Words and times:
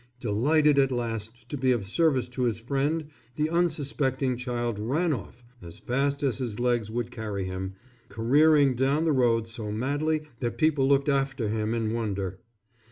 Delighted 0.19 0.79
at 0.79 0.91
last 0.91 1.47
to 1.49 1.57
be 1.57 1.71
of 1.71 1.85
service 1.85 2.27
to 2.29 2.45
his 2.45 2.59
friend, 2.59 3.05
the 3.35 3.51
unsuspecting 3.51 4.35
child 4.35 4.79
ran 4.79 5.13
off 5.13 5.43
as 5.61 5.77
fast 5.77 6.23
as 6.23 6.39
his 6.39 6.59
legs 6.59 6.89
would 6.89 7.11
carry 7.11 7.43
him, 7.43 7.75
careering 8.09 8.73
down 8.73 9.05
the 9.05 9.11
road 9.11 9.47
so 9.47 9.71
madly 9.71 10.23
that 10.39 10.57
people 10.57 10.87
looked 10.87 11.07
after 11.07 11.49
him 11.49 11.75
in 11.75 11.93
wonder. 11.93 12.39